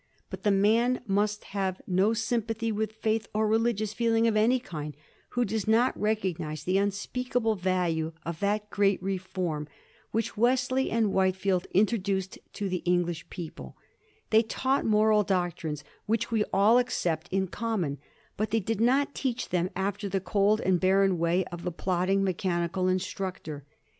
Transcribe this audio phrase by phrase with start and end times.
[0.31, 4.97] But the man must have no sympathy with faith or religious feeling of any kind
[5.37, 9.67] who does not recognize the unspeakable value of that great reform
[10.09, 13.77] which Wesley and Whitefield introduced to the English people,
[14.31, 17.99] l^hey taught moral doctrines which we all accept in common,
[18.37, 22.23] but they did not teach them after the cold and barren way of the plodding,
[22.23, 23.65] mechanical instructor.